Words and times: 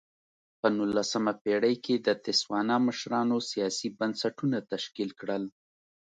په 0.59 0.67
نولسمه 0.77 1.33
پېړۍ 1.43 1.75
کې 1.85 1.95
د 1.97 2.07
تسوانا 2.25 2.75
مشرانو 2.87 3.37
سیاسي 3.51 3.87
بنسټونه 3.99 4.57
تشکیل 4.71 5.09
کړل. 5.19 5.43